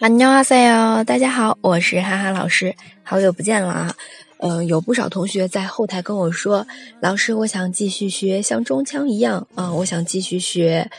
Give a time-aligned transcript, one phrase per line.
[0.00, 3.94] 안녕하세요，大家好，我是哈哈老师，好久不见了啊。
[4.38, 6.66] 嗯，有不少同学在后台跟我说，
[7.00, 10.90] 老师，我想继续学像中枪一样啊，我想继续学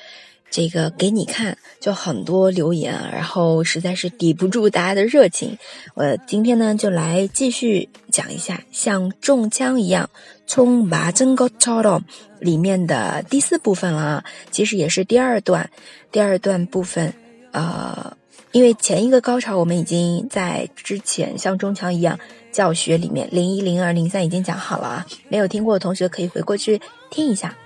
[0.51, 5.57] 这个给你看，就很多留言，然后实在是抵不住大家的热情，
[5.95, 10.11] 我今天呢就来继续讲一下像中枪一样
[10.47, 12.03] 从马真高超了
[12.41, 15.71] 里面的第四部分了啊，其实也是第二段，
[16.11, 17.15] 第二段部分，
[17.53, 18.17] 呃。
[18.53, 22.19] 因为前一个高潮我们已经在之前像中强一样
[22.51, 26.81] 教学里面零一零二零三已经讲好了啊，没有听过的同学可以回过去
[27.13, 27.57] 听一下。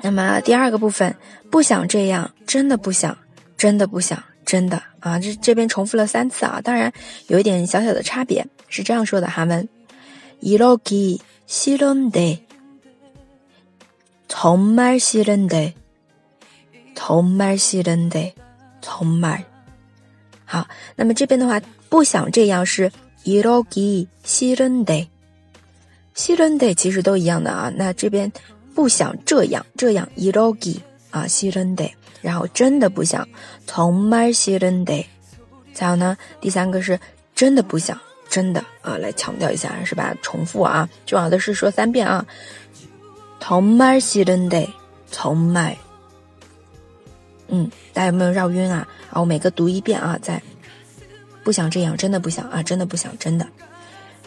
[0.01, 1.13] 那么第二个部分，
[1.49, 3.17] 不想这样，真的不想，
[3.57, 6.61] 真的不想，真的啊，这这边重复了三次啊。
[6.63, 6.91] 当然
[7.27, 9.67] 有一点小小的差别，是这样说的韩文。
[10.42, 12.46] 이러기싫은 데，
[14.28, 15.74] 정말싫은 데，
[16.94, 18.34] 정말싫은 데，
[18.80, 19.44] 정말
[20.44, 20.66] 好。
[20.96, 22.90] 那么这边的话，不想这样是
[23.24, 25.08] 이러기싫은 데，
[26.14, 27.72] 싫은데其实都一样的啊。
[27.74, 28.30] 那这边
[28.74, 31.92] 不想这样，这样이러기啊싫은 데。
[32.20, 33.26] 然后真的不想，
[33.66, 35.06] 从말싫은 데，
[35.74, 36.98] 再有呢，第三个是
[37.34, 37.98] 真的不想，
[38.28, 40.14] 真的啊，来强调一下是吧？
[40.22, 42.24] 重复啊，重要的是说三遍啊，
[43.40, 44.68] 从말싫은 데，
[45.10, 45.76] 从말
[47.48, 48.88] 嗯，大家有没有绕晕啊？
[49.10, 50.42] 啊，我每个读一遍啊，再
[51.44, 53.46] 不想这样，真的不想啊，真的不想，真的。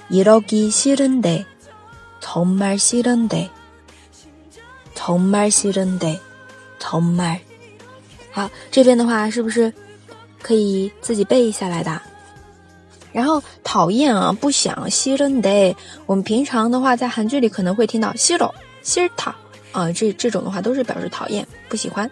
[0.09, 1.45] 이러기싫은 데，
[2.21, 3.49] 从말싫은 데，
[4.95, 6.19] 从말싫은 데，
[6.79, 7.39] 从말
[8.31, 9.73] 好，这边的话是不是
[10.41, 11.99] 可以自己背下来的？
[13.11, 15.75] 然后讨厌啊，不想싫은 데，
[16.05, 19.33] 我们平常的话在韩剧里可能会听到싫어싫다
[19.71, 22.09] 啊，这这种的话都是表示讨厌、不喜欢。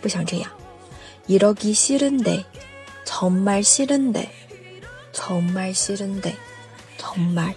[0.02, 0.50] 不想这样。
[1.28, 2.46] 이러기싫은 데，
[3.06, 4.30] 정말싫은 데。
[5.12, 6.36] 从말싫은 데，
[6.98, 7.56] 从말啊，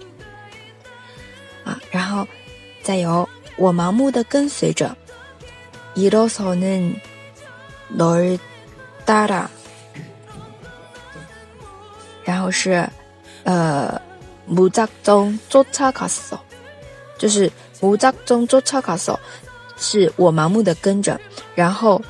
[1.92, 2.26] 然后
[2.82, 4.96] 再有我盲目的跟随着，
[5.94, 6.98] 이러서는널따
[9.06, 9.48] 라，
[12.24, 12.88] 然后是
[13.44, 14.00] 呃
[14.48, 16.38] 무작정쫓아갔 어，
[17.18, 19.18] 就是무작정쫓아갔 어，
[19.76, 21.20] 是我盲目的跟着，
[21.54, 22.00] 然后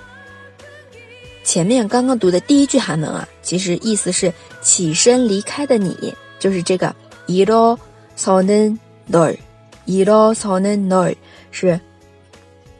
[1.44, 4.32] 前面刚刚读的第一句韩文啊，其实意思是。
[4.60, 6.92] 起身离开的你，就是这个
[7.28, 8.76] 이러서는
[9.08, 9.38] 널，
[9.86, 11.16] 이러서는 널，
[11.50, 11.80] 是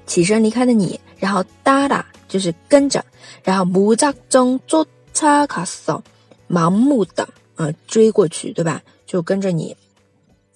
[0.07, 1.01] 起身离开的你。
[1.19, 3.03] 然后따라就是跟着，
[3.43, 6.03] 然后무작정쫓아갔 어，
[6.49, 8.83] 盲目的啊追过去，对吧？
[9.07, 9.77] 就跟着你。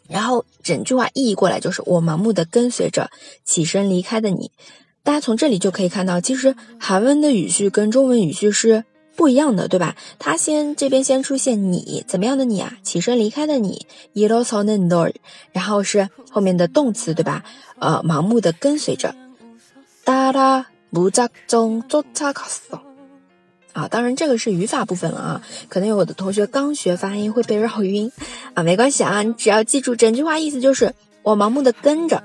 [0.08, 3.10] 然后整句话意译过来就是我盲目的跟随着
[3.44, 4.52] 起身离开的你。
[5.02, 8.84] 大家从这里就可以看到，其实韩文的语序跟中文语序是。
[9.16, 9.94] 不一样的，对吧？
[10.18, 12.72] 他先这边先出现你怎么样的你啊？
[12.82, 15.12] 起身离开的你，이러서는 널，
[15.52, 17.44] 然后是后面的动词，对吧？
[17.78, 19.14] 呃，盲目的跟随着，
[20.04, 22.34] 따라무작정쫓아갔
[22.70, 22.80] 어。
[23.74, 28.10] 啊，当然这个是语法部分了啊，可能有的同学刚学发音会被绕晕
[28.54, 32.22] 啊，没关系啊，你只要记住整句话意思就是我盲目的跟着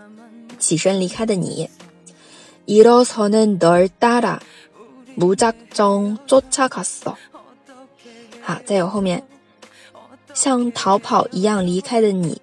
[0.60, 1.70] 起身离开的你，
[2.66, 4.40] 이러서는널따라
[5.16, 7.16] 무작정쫓아갔 어。
[8.42, 9.24] 好，再有后面，
[10.34, 12.42] 像逃跑一样离开的你，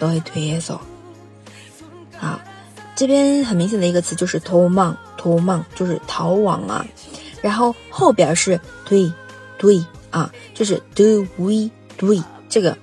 [0.00, 0.80] 너의뒤에 서。
[2.16, 2.40] 好，
[2.96, 6.86] 这边很明显的一个词就是도망 逃亡就是逃亡啊，
[7.42, 9.12] 然后后边是对
[9.58, 12.76] 对啊，就是 do we 对这个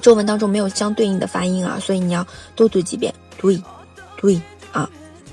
[0.00, 3.62] 中文当中没有相对应的发音啊，所以你要多读几遍对
[4.16, 4.40] 对
[4.72, 4.88] 啊，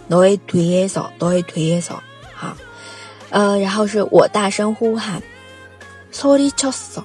[0.10, 1.96] 너의뒤에서너의뒤에 서，
[2.34, 2.56] 好，
[3.30, 5.22] 呃，然后是我大声呼喊，
[6.12, 7.04] 소리쳤 어，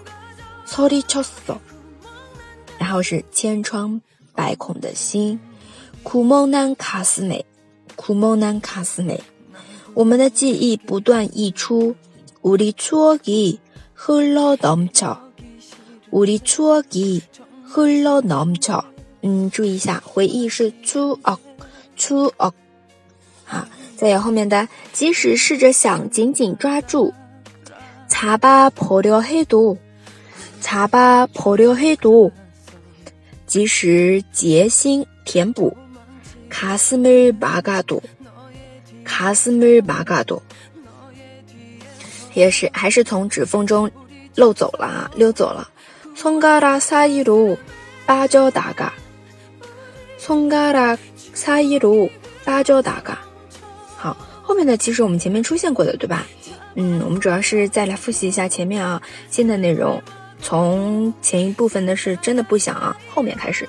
[0.67, 1.58] 소리쳤 어，
[2.78, 4.00] 然后是千疮
[4.34, 5.38] 百孔的心，
[6.02, 7.44] 구멍난가슴 에，
[7.96, 9.19] 구멍난가슴 에。
[9.94, 11.94] 我们的记忆不断溢出，
[12.43, 15.17] 우리추억이흘러넘 쳐，
[16.11, 18.84] 우리추억이흘러넘 쳐。
[19.23, 21.38] 嗯，注意一下，回忆是추 억，
[21.96, 22.52] 추 억。
[23.44, 27.14] 好，再有后面的，即使试着想紧紧抓住，
[28.08, 29.78] 잡아보려해 도，
[30.61, 32.31] 잡아보려해 도，
[33.46, 35.76] 即使竭心填补，
[36.50, 38.00] 가슴을막아 도。
[39.06, 40.43] 卡斯米尔巴嘎多，
[42.34, 43.88] 也是还是从指缝中
[44.34, 45.70] 漏走了啊，溜走了。
[46.17, 47.56] 从嘎拉萨伊鲁
[48.05, 48.93] 芭蕉达嘎，
[50.19, 50.99] 从嘎拉
[51.32, 52.11] 萨伊鲁
[52.44, 53.20] 芭蕉达嘎。
[53.96, 56.26] 好，后面的其实我们前面出现过的，对吧？
[56.75, 59.00] 嗯，我们主要是再来复习一下前面啊，
[59.31, 60.02] 新的内容。
[60.43, 63.69] 从前一部分的是真的不想啊，后面开始，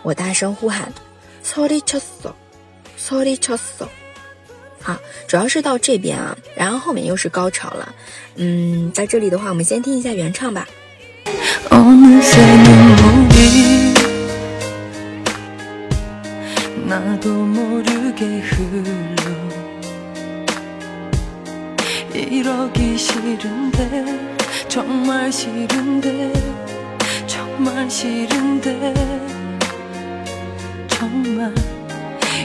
[0.07, 0.93] 我大声呼喊
[1.43, 3.89] ，sorry，chesso，sorry，chesso。
[4.81, 7.93] 好，主要是到这边啊，然后后面又是高潮了。
[8.37, 10.65] 嗯，在这里的话，我们先听一下原唱吧。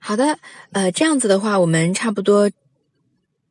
[0.00, 0.38] 好的，
[0.72, 2.50] 呃，这样子的话，我们差不多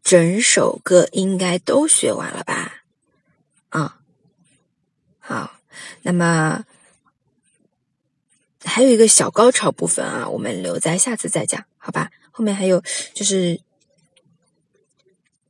[0.03, 2.83] 整首歌应该都学完了吧？
[3.71, 3.99] 啊，
[5.19, 5.55] 好，
[6.03, 6.65] 那么
[8.65, 12.11] 还有一个小高潮部分啊，我们留在下次再讲，好吧？
[12.31, 12.83] 后面还有
[13.15, 13.61] 就是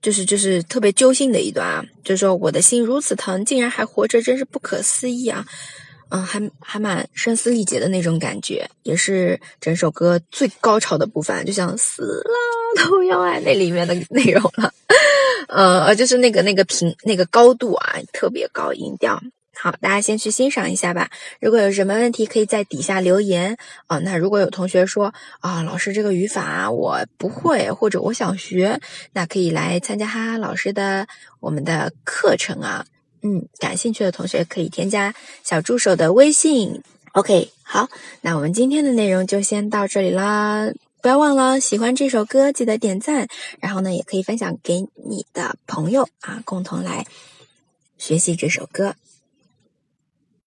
[0.00, 5.46] 就是就是特别揪心的一段啊，就是说我的心如此疼，竟然还活着，真是不可思议啊！
[6.10, 12.30] 嗯，还还蛮声嘶力竭的那种感觉，也是整首歌最高潮的部分，就像死了
[12.76, 14.72] 都要爱那里面的内容了。
[15.48, 19.20] 呃，就是那个那个频那个高度啊，特别高音调。
[19.54, 21.10] 好，大家先去欣赏一下吧。
[21.38, 23.98] 如果有什么问题，可以在底下留言啊。
[23.98, 28.80] 那如果有同学说啊，老师这个语法我不会，或者我想学，
[29.12, 31.06] 那可以来参加哈哈老师的
[31.38, 32.86] 我们的课程啊。
[33.22, 35.14] 嗯，感兴趣的同学可以添加
[35.44, 36.82] 小助手的微信。
[37.12, 37.88] OK，好，
[38.22, 40.66] 那我们今天的内容就先到这里啦。
[41.02, 43.26] 不要忘了喜欢这首歌，记得点赞，
[43.58, 47.04] 然后呢，也可以分享给你的朋友啊，共同来
[47.98, 48.94] 学习这首歌。